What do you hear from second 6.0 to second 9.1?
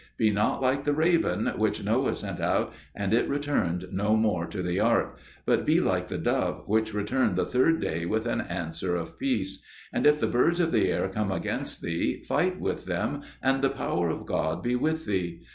the dove, which returned the third day with an answer